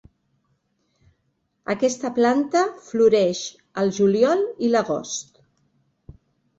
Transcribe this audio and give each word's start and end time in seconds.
Aquesta 1.75 2.11
planta 2.17 2.65
floreix 2.89 3.45
al 3.85 3.95
juliol 4.01 4.45
i 4.67 4.75
l"agost. 4.75 5.43